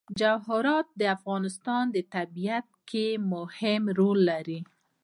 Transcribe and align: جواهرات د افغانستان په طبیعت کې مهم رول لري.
جواهرات 0.19 0.87
د 0.99 1.01
افغانستان 1.17 1.83
په 1.93 2.01
طبیعت 2.15 2.67
کې 2.89 3.05
مهم 3.33 3.83
رول 3.99 4.19
لري. 4.31 4.59